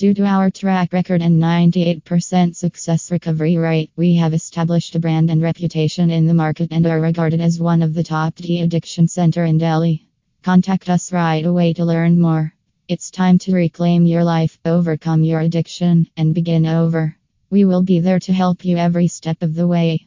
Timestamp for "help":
18.32-18.64